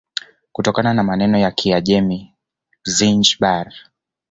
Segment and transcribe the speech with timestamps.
[0.51, 2.27] Kutokana na maneno ya Kiajem
[2.83, 3.73] Zinjibar